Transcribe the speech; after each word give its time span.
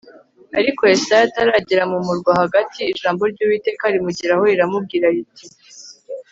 ariko 0.59 0.81
yesaya 0.91 1.23
ataragera 1.27 1.83
mu 1.91 1.99
murwa 2.05 2.31
hagati, 2.43 2.79
ijambo 2.93 3.21
ry'uwiteka 3.31 3.83
rimugeraho 3.93 4.43
riramubwira 4.51 5.07
riti 5.15 5.45